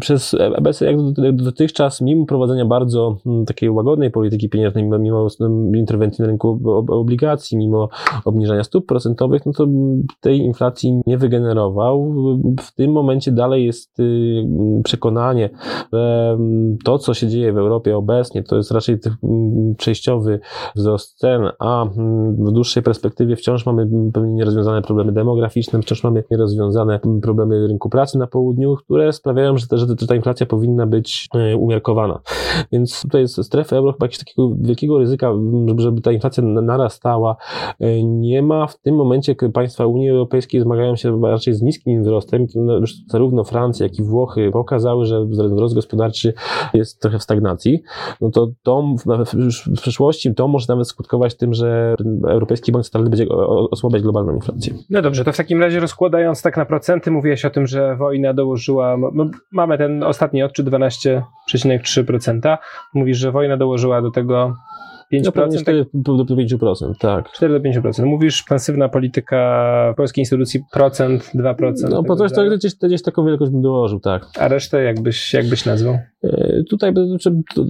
przez 0.00 0.34
EBS 0.34 0.80
jak 0.80 0.96
dotychczas, 1.32 1.87
mimo 2.00 2.26
prowadzenia 2.26 2.66
bardzo 2.66 3.16
takiej 3.46 3.70
łagodnej 3.70 4.10
polityki 4.10 4.48
pieniężnej, 4.48 4.84
mimo, 4.84 4.98
mimo 4.98 5.28
interwencji 5.74 6.22
na 6.22 6.28
rynku 6.28 6.60
obligacji, 6.88 7.58
mimo 7.58 7.88
obniżania 8.24 8.64
stóp 8.64 8.86
procentowych, 8.86 9.46
no 9.46 9.52
to 9.52 9.66
tej 10.20 10.38
inflacji 10.38 11.00
nie 11.06 11.18
wygenerował. 11.18 12.14
W 12.60 12.74
tym 12.74 12.92
momencie 12.92 13.32
dalej 13.32 13.66
jest 13.66 14.00
y, 14.00 14.44
przekonanie, 14.84 15.50
że 15.92 16.38
to, 16.84 16.98
co 16.98 17.14
się 17.14 17.28
dzieje 17.28 17.52
w 17.52 17.58
Europie 17.58 17.96
obecnie, 17.96 18.42
to 18.42 18.56
jest 18.56 18.70
raczej 18.70 18.98
przejściowy 19.78 20.40
wzrost 20.76 21.18
cen, 21.18 21.42
a 21.58 21.86
w 22.38 22.52
dłuższej 22.52 22.82
perspektywie 22.82 23.36
wciąż 23.36 23.66
mamy 23.66 23.88
pewnie 24.12 24.32
nierozwiązane 24.32 24.82
problemy 24.82 25.12
demograficzne, 25.12 25.82
wciąż 25.82 26.04
mamy 26.04 26.24
nierozwiązane 26.30 27.00
problemy 27.22 27.66
rynku 27.66 27.88
pracy 27.90 28.18
na 28.18 28.26
południu, 28.26 28.76
które 28.76 29.12
sprawiają, 29.12 29.56
że, 29.56 29.66
że, 29.72 29.86
że 30.00 30.06
ta 30.06 30.14
inflacja 30.14 30.46
powinna 30.46 30.86
być 30.86 31.28
e, 31.34 31.56
umiarkowana. 31.78 32.20
Więc 32.72 33.02
tutaj 33.02 33.28
strefa 33.28 33.76
euro 33.76 33.92
chyba 33.92 34.06
jakiegoś 34.06 34.18
takiego 34.18 34.50
wielkiego 34.60 34.98
ryzyka, 34.98 35.32
żeby 35.76 36.00
ta 36.00 36.12
inflacja 36.12 36.44
narastała. 36.44 37.36
Nie 38.04 38.42
ma 38.42 38.66
w 38.66 38.78
tym 38.78 38.94
momencie 38.94 39.34
państwa 39.52 39.86
Unii 39.86 40.10
Europejskiej 40.10 40.60
zmagają 40.60 40.96
się 40.96 41.20
raczej 41.22 41.54
z 41.54 41.62
niskim 41.62 42.02
wzrostem. 42.02 42.46
Zarówno 43.06 43.44
Francja, 43.44 43.86
jak 43.86 43.98
i 43.98 44.02
Włochy 44.02 44.50
pokazały, 44.52 45.06
że 45.06 45.24
wzrost 45.24 45.74
gospodarczy 45.74 46.32
jest 46.74 47.00
trochę 47.00 47.18
w 47.18 47.22
stagnacji. 47.22 47.82
No 48.20 48.30
to 48.30 48.48
to 48.62 48.84
w 49.76 49.80
przyszłości 49.80 50.34
to 50.34 50.48
może 50.48 50.66
nawet 50.68 50.88
skutkować 50.88 51.36
tym, 51.36 51.54
że 51.54 51.94
Europejski 52.28 52.72
Bank 52.72 52.84
Centralny 52.84 53.10
będzie 53.10 53.28
osłabiać 53.70 54.02
globalną 54.02 54.34
inflację. 54.34 54.74
No 54.90 55.02
dobrze, 55.02 55.24
to 55.24 55.32
w 55.32 55.36
takim 55.36 55.60
razie 55.60 55.80
rozkładając 55.80 56.42
tak 56.42 56.56
na 56.56 56.64
procenty, 56.64 57.10
mówiłeś 57.10 57.44
o 57.44 57.50
tym, 57.50 57.66
że 57.66 57.96
wojna 57.96 58.34
dołożyła, 58.34 58.96
mamy 59.52 59.78
ten 59.78 60.02
ostatni 60.02 60.42
odczyt 60.42 60.68
12,3%. 61.68 62.58
Mówisz, 62.94 63.18
że 63.18 63.32
wojna 63.32 63.56
dołożyła 63.56 64.02
do 64.02 64.10
tego 64.10 64.56
5%? 65.12 65.20
No 65.24 65.32
pewnie 65.32 65.58
4 65.58 65.86
do 65.94 66.24
5%, 66.24 66.92
tak. 67.00 67.32
4 67.32 67.60
do 67.60 67.68
5%. 67.70 68.04
Mówisz 68.04 68.42
pasywna 68.42 68.88
polityka 68.88 69.94
polskiej 69.96 70.22
instytucji 70.22 70.60
procent, 70.72 71.30
2%. 71.34 71.72
No 71.90 72.02
po 72.02 72.16
coś 72.16 72.32
to 72.32 72.50
gdzieś, 72.56 72.74
gdzieś 72.74 73.02
taką 73.02 73.26
wielkość 73.26 73.50
bym 73.50 73.62
dołożył, 73.62 74.00
tak. 74.00 74.26
A 74.38 74.48
resztę 74.48 74.82
jakbyś, 74.82 75.34
jakbyś 75.34 75.66
nazwał? 75.66 75.98
E, 76.24 76.62
tutaj, 76.70 76.94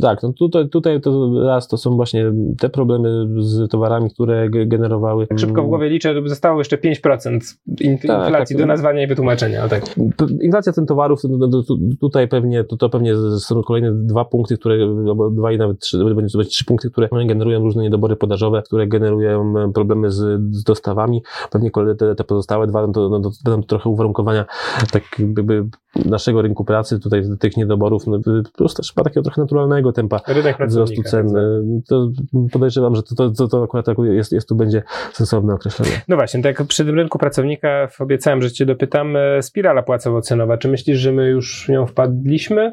tak, 0.02 0.23
no 0.23 0.33
tutaj, 0.33 0.68
tutaj 0.68 1.00
to 1.00 1.30
raz 1.47 1.68
to 1.68 1.76
są 1.76 1.97
właśnie 1.97 2.33
te 2.61 2.68
problemy 2.68 3.26
z 3.38 3.71
towarami, 3.71 4.11
które 4.11 4.50
generowały. 4.50 5.26
Tak 5.26 5.38
szybko 5.38 5.62
w 5.62 5.66
głowie 5.66 5.88
liczę, 5.88 6.14
żeby 6.14 6.28
zostało 6.28 6.61
jeszcze 6.61 6.76
5% 6.76 7.38
tak, 7.66 7.80
inflacji 7.80 8.57
tak, 8.57 8.62
do 8.62 8.66
nazwania 8.66 9.02
i 9.02 9.07
wytłumaczenia. 9.07 9.62
No 9.62 9.68
tak. 9.68 9.85
Inflacja 10.42 10.73
ten 10.73 10.87
towarów, 10.87 11.21
tutaj 12.00 12.28
pewnie, 12.28 12.64
to, 12.64 12.76
to 12.76 12.88
pewnie 12.88 13.14
są 13.38 13.62
kolejne 13.62 13.92
dwa 13.92 14.25
punkty, 14.25 14.59
które, 14.59 14.76
albo 15.09 15.30
dwa 15.30 15.52
i 15.52 15.59
nawet 15.59 15.78
trzy, 15.78 16.14
będzie 16.14 16.38
trzy 16.38 16.64
punkty, 16.64 16.90
które 16.90 17.09
generują 17.29 17.61
różne 17.61 17.83
niedobory 17.83 18.17
podażowe, 18.17 18.63
które 18.63 18.87
generują 18.87 19.55
problemy 19.75 20.11
z, 20.11 20.41
z 20.51 20.65
dostawami. 20.65 21.23
Pewnie 21.51 21.71
te, 21.99 22.15
te 22.15 22.25
pozostałe 22.25 22.67
dwa 22.67 22.87
no 22.87 22.93
to, 22.93 23.09
no, 23.09 23.21
to 23.21 23.31
będą 23.45 23.63
trochę 23.63 23.91
uwarunkowania 23.91 24.45
tak 24.93 25.03
jakby 25.19 25.65
naszego 26.05 26.43
rynku 26.43 26.65
pracy, 26.65 27.01
tutaj 27.01 27.23
tych 27.41 27.57
niedoborów, 27.57 28.07
no, 28.07 28.19
po 28.53 28.59
prostu 28.59 28.83
chyba 28.95 29.05
takiego 29.05 29.23
trochę 29.23 29.41
naturalnego 29.41 29.93
tempa 29.93 30.21
wzrostu 30.67 31.03
cen. 31.03 31.27
Tak. 31.27 31.43
To 31.89 32.09
podejrzewam, 32.53 32.95
że 32.97 33.03
to, 33.03 33.15
to, 33.15 33.31
to, 33.31 33.49
to 33.49 33.63
akurat 33.63 33.87
jest, 33.99 34.33
jest 34.33 34.49
tu 34.49 34.57
będzie 34.57 34.83
sensowne 35.13 35.55
określenie. 35.55 36.01
No 36.09 36.17
właśnie, 36.17 36.43
tak 36.43 36.65
przy 36.65 36.85
tym 36.85 36.97
rynku 36.97 37.19
pracownika 37.19 37.89
obiecałem, 37.99 38.43
że 38.43 38.53
cię 38.53 38.67
dopytam, 38.67 39.17
e, 39.17 39.43
spirala 39.43 39.83
płacowo-cenowa. 39.83 40.59
Czy 40.59 40.69
myślisz, 40.69 40.99
że 40.99 41.13
my 41.13 41.29
już 41.29 41.65
w 41.67 41.69
nią 41.69 41.87
wpadliśmy? 41.87 42.73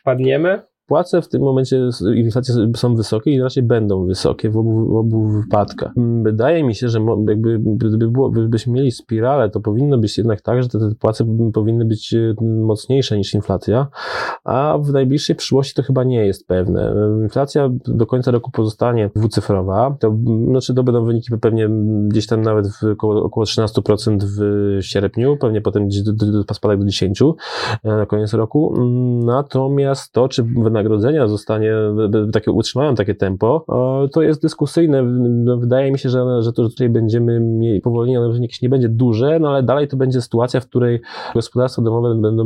Wpadniemy? 0.00 0.69
Płace 0.90 1.22
w 1.22 1.28
tym 1.28 1.42
momencie 1.42 1.88
inflacje 2.14 2.54
są 2.76 2.94
wysokie 2.94 3.30
i 3.30 3.40
raczej 3.40 3.62
będą 3.62 4.06
wysokie 4.06 4.50
w 4.50 4.56
obu, 4.56 4.86
w 4.86 4.96
obu 4.96 5.28
wypadkach. 5.28 5.92
Mm, 5.96 6.22
wydaje 6.22 6.64
mi 6.64 6.74
się, 6.74 6.88
że 6.88 7.00
jakby 7.28 7.58
gdyby 7.58 8.08
było, 8.08 8.30
gdybyśmy 8.30 8.72
mieli 8.72 8.90
spiralę, 8.90 9.50
to 9.50 9.60
powinno 9.60 9.98
być 9.98 10.18
jednak 10.18 10.40
tak, 10.40 10.62
że 10.62 10.68
te, 10.68 10.78
te 10.78 10.94
płace 10.94 11.24
powinny 11.54 11.84
być 11.84 12.14
e, 12.14 12.34
mocniejsze 12.44 13.18
niż 13.18 13.34
inflacja, 13.34 13.86
a 14.44 14.78
w 14.82 14.92
najbliższej 14.92 15.36
przyszłości 15.36 15.74
to 15.74 15.82
chyba 15.82 16.04
nie 16.04 16.26
jest 16.26 16.46
pewne. 16.46 16.94
Inflacja 17.22 17.70
do 17.86 18.06
końca 18.06 18.30
roku 18.30 18.50
pozostanie 18.50 19.10
dwucyfrowa, 19.16 19.96
to 20.00 20.16
znaczy 20.48 20.74
to 20.74 20.82
będą 20.82 21.04
wyniki 21.04 21.38
pewnie 21.40 21.68
gdzieś 22.08 22.26
tam 22.26 22.42
nawet 22.42 22.68
w 22.68 22.84
około, 22.84 23.22
około 23.22 23.46
13% 23.46 24.18
w 24.22 24.38
sierpniu, 24.80 25.36
pewnie 25.36 25.60
potem 25.60 25.86
gdzieś 25.86 26.02
do, 26.02 26.12
do, 26.12 26.44
do, 26.44 26.54
spadek 26.54 26.78
do 26.78 26.86
10% 26.86 27.32
e, 27.84 27.88
na 27.88 28.06
koniec 28.06 28.32
roku. 28.34 28.74
Mm, 28.76 29.24
natomiast 29.24 30.12
to, 30.12 30.28
czy 30.28 30.44
wynagrodzenia 30.80 31.28
zostanie, 31.28 31.72
takie, 32.32 32.52
utrzymają 32.52 32.94
takie 32.94 33.14
tempo, 33.14 33.64
to 34.12 34.22
jest 34.22 34.42
dyskusyjne. 34.42 35.02
No, 35.02 35.56
wydaje 35.56 35.92
mi 35.92 35.98
się, 35.98 36.08
że, 36.08 36.42
że 36.42 36.52
to, 36.52 36.62
że 36.62 36.70
tutaj 36.70 36.88
będziemy 36.88 37.40
mieli 37.40 37.80
powolnienie, 37.80 38.20
ono 38.20 38.34
jakieś 38.42 38.62
nie 38.62 38.68
będzie 38.68 38.88
duże, 38.88 39.38
no 39.40 39.48
ale 39.48 39.62
dalej 39.62 39.88
to 39.88 39.96
będzie 39.96 40.20
sytuacja, 40.20 40.60
w 40.60 40.66
której 40.66 41.00
gospodarstwa 41.34 41.82
domowe 41.82 42.14
będą, 42.14 42.44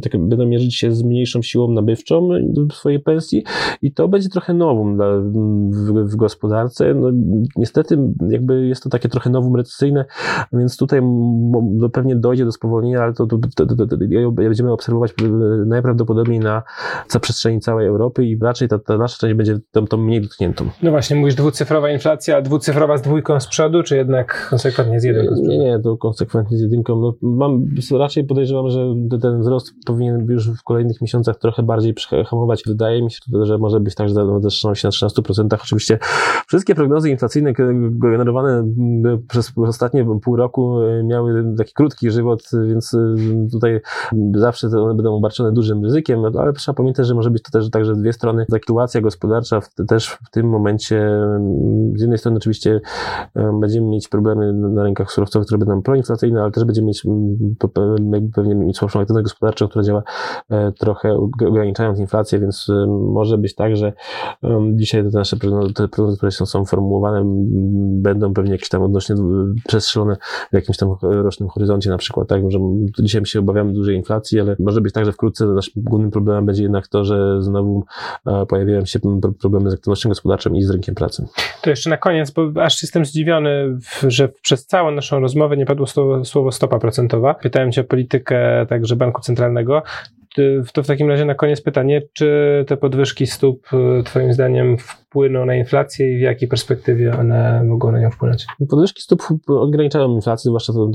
tak, 0.00 0.28
będą 0.28 0.46
mierzyć 0.46 0.76
się 0.76 0.92
z 0.92 1.02
mniejszą 1.02 1.42
siłą 1.42 1.70
nabywczą 1.70 2.28
swojej 2.72 3.00
pensji 3.00 3.44
i 3.82 3.92
to 3.92 4.08
będzie 4.08 4.28
trochę 4.28 4.54
nowum 4.54 4.96
dla, 4.96 5.06
w, 5.20 6.10
w 6.10 6.16
gospodarce. 6.16 6.94
No, 6.94 7.08
niestety 7.56 7.98
jakby 8.28 8.66
jest 8.66 8.82
to 8.82 8.90
takie 8.90 9.08
trochę 9.08 9.30
nowum 9.30 9.56
recesyjne, 9.56 10.04
więc 10.52 10.76
tutaj 10.76 11.02
no, 11.02 11.88
pewnie 11.88 12.16
dojdzie 12.16 12.44
do 12.44 12.52
spowolnienia, 12.52 13.02
ale 13.02 13.12
to, 13.12 13.26
to, 13.26 13.38
to, 13.56 13.86
to, 13.86 13.96
będziemy 14.32 14.72
obserwować 14.72 15.14
najprawdopodobniej 15.66 16.40
na 16.40 16.62
za 17.08 17.20
przestrzeni 17.20 17.45
przestrzeni 17.46 17.60
całej 17.60 17.86
Europy 17.86 18.24
i 18.24 18.38
raczej 18.42 18.68
ta, 18.68 18.78
ta 18.78 18.98
nasza 18.98 19.16
część 19.18 19.34
będzie 19.34 19.58
tą, 19.70 19.86
tą 19.86 19.96
mniej 19.96 20.20
dotkniętą. 20.20 20.64
No 20.82 20.90
właśnie, 20.90 21.16
mówisz 21.16 21.34
dwucyfrowa 21.34 21.90
inflacja, 21.90 22.42
dwucyfrowa 22.42 22.96
z 22.98 23.02
dwójką 23.02 23.40
z 23.40 23.46
przodu, 23.46 23.82
czy 23.82 23.96
jednak 23.96 24.46
konsekwentnie 24.50 25.00
z 25.00 25.04
jedynką 25.04 25.36
z? 25.36 25.40
Nie, 25.40 25.58
nie, 25.58 25.78
to 25.78 25.96
konsekwentnie 25.96 26.58
z 26.58 26.60
jedynką. 26.60 27.00
No, 27.00 27.14
mam, 27.22 27.66
raczej 27.98 28.24
podejrzewam, 28.24 28.70
że 28.70 28.94
ten 29.22 29.40
wzrost 29.40 29.72
powinien 29.86 30.26
już 30.28 30.50
w 30.50 30.62
kolejnych 30.62 31.00
miesiącach 31.00 31.38
trochę 31.38 31.62
bardziej 31.62 31.94
przehamować. 31.94 32.62
Wydaje 32.66 33.02
mi 33.02 33.10
się, 33.10 33.18
że 33.42 33.58
może 33.58 33.80
być 33.80 33.94
tak, 33.94 34.08
że 34.08 34.14
zatrzyma 34.40 34.74
się 34.74 34.88
na 34.88 35.08
13%. 35.08 35.46
Oczywiście 35.62 35.98
wszystkie 36.46 36.74
prognozy 36.74 37.10
inflacyjne 37.10 37.52
generowane 37.90 38.64
przez 39.28 39.52
ostatnie 39.56 40.06
pół 40.24 40.36
roku 40.36 40.82
e, 40.82 41.04
miały 41.04 41.54
taki 41.58 41.72
krótki 41.72 42.10
żywot, 42.10 42.42
więc 42.68 42.94
e, 42.94 43.14
tutaj 43.52 43.80
zawsze 44.34 44.68
one 44.68 44.94
będą 44.94 45.14
obarczone 45.14 45.52
dużym 45.52 45.84
ryzykiem, 45.84 46.22
no, 46.22 46.40
ale 46.40 46.52
trzeba 46.52 46.76
pamiętać, 46.76 47.06
że 47.06 47.14
może 47.14 47.30
być 47.30 47.35
to 47.42 47.50
też 47.58 47.70
także 47.70 47.94
dwie 47.94 48.12
strony. 48.12 48.46
Sytuacja 48.52 49.00
gospodarcza 49.00 49.60
w, 49.60 49.74
też 49.88 50.08
w 50.08 50.30
tym 50.30 50.48
momencie, 50.48 51.10
z 51.94 52.00
jednej 52.00 52.18
strony 52.18 52.36
oczywiście 52.36 52.80
będziemy 53.60 53.86
mieć 53.86 54.08
problemy 54.08 54.52
na 54.52 54.82
rynkach 54.82 55.12
surowcowych, 55.12 55.46
które 55.46 55.58
będą 55.58 55.82
proinflacyjne, 55.82 56.42
ale 56.42 56.50
też 56.50 56.64
będziemy 56.64 56.86
mieć 56.86 57.06
pewnie 58.34 58.54
mieć 58.54 58.76
słabszą 58.76 59.00
aktywność 59.00 59.24
gospodarczą, 59.24 59.68
która 59.68 59.84
działa 59.84 60.02
e, 60.50 60.72
trochę 60.72 61.14
ograniczając 61.48 61.98
inflację, 61.98 62.38
więc 62.38 62.66
może 63.12 63.38
być 63.38 63.54
tak, 63.54 63.76
że 63.76 63.92
dzisiaj 64.72 65.02
te 65.02 65.18
nasze 65.18 65.36
te 65.74 65.88
prognozy, 65.88 66.16
które 66.16 66.30
są 66.30 66.64
formułowane, 66.64 67.22
będą 68.02 68.34
pewnie 68.34 68.52
jakieś 68.52 68.68
tam 68.68 68.82
odnośnie 68.82 69.16
przestrzelone 69.68 70.16
w 70.50 70.54
jakimś 70.54 70.76
tam 70.76 70.88
rocznym 71.02 71.48
horyzoncie 71.48 71.90
na 71.90 71.98
przykład, 71.98 72.28
tak, 72.28 72.50
że 72.50 72.58
dzisiaj 72.98 73.24
się 73.24 73.38
obawiamy 73.38 73.72
dużej 73.72 73.96
inflacji, 73.96 74.40
ale 74.40 74.56
może 74.58 74.80
być 74.80 74.92
tak, 74.92 75.04
że 75.04 75.12
wkrótce 75.12 75.46
naszym 75.46 75.82
głównym 75.82 76.10
problemem 76.10 76.46
będzie 76.46 76.62
jednak 76.62 76.88
to, 76.88 77.04
że 77.04 77.15
że 77.16 77.42
znowu 77.42 77.84
pojawiają 78.48 78.84
się 78.84 78.98
problemy 79.40 79.70
z 79.70 79.74
aktywnością 79.74 80.08
gospodarczą 80.08 80.52
i 80.54 80.62
z 80.62 80.70
rynkiem 80.70 80.94
pracy. 80.94 81.26
To 81.62 81.70
jeszcze 81.70 81.90
na 81.90 81.96
koniec, 81.96 82.30
bo 82.30 82.62
aż 82.62 82.82
jestem 82.82 83.04
zdziwiony, 83.04 83.78
że 84.06 84.28
przez 84.28 84.66
całą 84.66 84.90
naszą 84.90 85.20
rozmowę 85.20 85.56
nie 85.56 85.66
padło 85.66 85.86
słowo, 86.24 86.52
stopa 86.52 86.78
procentowa. 86.78 87.34
Pytałem 87.34 87.72
cię 87.72 87.80
o 87.80 87.84
politykę 87.84 88.66
także 88.68 88.96
Banku 88.96 89.22
Centralnego 89.22 89.82
to 90.72 90.82
w 90.82 90.86
takim 90.86 91.08
razie 91.08 91.24
na 91.24 91.34
koniec 91.34 91.60
pytanie, 91.60 92.02
czy 92.12 92.64
te 92.68 92.76
podwyżki 92.76 93.26
stóp 93.26 93.66
y, 94.00 94.02
Twoim 94.02 94.32
zdaniem 94.32 94.76
wpłyną 95.16 95.46
na 95.46 95.54
inflację 95.54 96.14
i 96.14 96.18
w 96.18 96.20
jakiej 96.20 96.48
perspektywie 96.48 97.18
one 97.18 97.64
mogą 97.64 97.92
na 97.92 98.00
nią 98.00 98.10
wpłynąć? 98.10 98.46
Podwyżki 98.68 99.02
stóp 99.02 99.22
ograniczają 99.46 100.14
inflację, 100.14 100.48
zwłaszcza 100.48 100.72
to, 100.72 100.90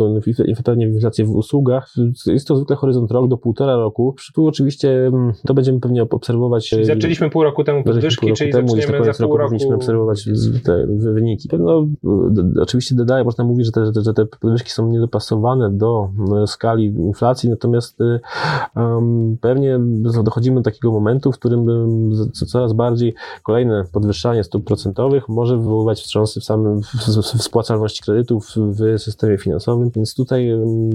pewnie 0.63 0.85
inflację 0.85 1.25
w 1.25 1.29
usługach. 1.29 1.93
Jest 2.27 2.47
to 2.47 2.55
zwykle 2.55 2.75
horyzont 2.75 3.11
rok 3.11 3.27
do 3.27 3.37
półtora 3.37 3.75
roku. 3.75 4.15
Tu 4.35 4.47
oczywiście 4.47 5.07
mm, 5.07 5.33
to 5.45 5.53
będziemy 5.53 5.79
pewnie 5.79 6.03
obserwować. 6.03 6.69
Czyli 6.69 6.85
zaczęliśmy 6.85 7.29
pół 7.29 7.43
roku 7.43 7.63
temu 7.63 7.83
podwyżki, 7.83 8.19
pół 8.19 8.29
roku 8.29 8.37
czyli 8.37 8.51
temu, 8.51 8.67
zaczniemy 8.67 9.05
za 9.05 9.13
pół 9.13 9.21
roku, 9.21 9.37
roku 9.37 9.49
powinniśmy 9.49 9.75
obserwować 9.75 10.29
te 10.63 10.87
wyniki. 10.87 11.49
No, 11.59 11.87
oczywiście 12.61 12.95
dodaję, 12.95 13.23
można 13.23 13.43
mówić, 13.43 13.65
że 13.65 13.71
te, 13.71 14.01
że 14.01 14.13
te 14.13 14.25
podwyżki 14.25 14.69
są 14.69 14.89
niedopasowane 14.89 15.69
do 15.71 16.09
e, 16.43 16.47
skali 16.47 16.85
inflacji, 16.85 17.49
natomiast 17.49 17.99
um, 18.75 19.37
pewnie 19.41 19.79
dochodzimy 20.23 20.55
do 20.55 20.63
takiego 20.63 20.91
momentu, 20.91 21.31
w 21.31 21.39
którym 21.39 21.65
coraz 22.31 22.73
bardziej 22.73 23.13
kolejne 23.43 23.83
podwyższanie 24.11 24.43
stóp 24.43 24.65
procentowych 24.65 25.29
może 25.29 25.57
wywoływać 25.57 26.01
wstrząsy 26.01 26.39
w 26.39 26.43
samym 26.43 26.81
w 27.37 27.43
spłacalności 27.43 28.03
kredytów 28.03 28.47
w 28.55 28.99
systemie 28.99 29.37
finansowym, 29.37 29.91
więc 29.95 30.15
tutaj 30.15 30.51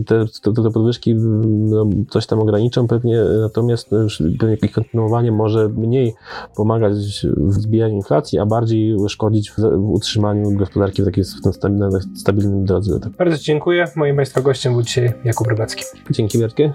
te, 0.06 0.24
te, 0.42 0.52
te 0.62 0.70
podwyżki 0.70 1.14
no, 1.14 1.86
coś 2.10 2.26
tam 2.26 2.38
ograniczą 2.38 2.88
pewnie, 2.88 3.24
natomiast 3.40 3.90
pewnie 4.38 4.56
ich 4.62 4.72
kontynuowanie 4.72 5.32
może 5.32 5.68
mniej 5.68 6.14
pomagać 6.56 6.94
w 7.36 7.52
zbijaniu 7.52 7.94
inflacji, 7.94 8.38
a 8.38 8.46
bardziej 8.46 8.96
szkodzić 9.08 9.50
w, 9.50 9.58
w 9.58 9.90
utrzymaniu 9.90 10.50
gospodarki 10.50 11.02
w 11.02 11.04
takiej 11.04 11.24
w 11.24 11.42
tym 11.42 11.52
stabilnym, 11.52 11.90
stabilnym 12.16 12.64
drodze. 12.64 13.00
Bardzo 13.18 13.38
dziękuję. 13.38 13.84
Moim 13.96 14.16
Państwa 14.16 14.40
gościem 14.40 14.72
był 14.72 14.82
dzisiaj 14.82 15.12
Jakub 15.24 15.46
Rybacki. 15.46 15.84
Dzięki 16.10 16.38
wielkie. 16.38 16.72